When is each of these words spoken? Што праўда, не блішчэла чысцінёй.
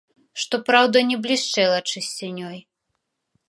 Што 0.43 0.59
праўда, 0.69 1.03
не 1.11 1.19
блішчэла 1.27 1.79
чысцінёй. 1.91 2.59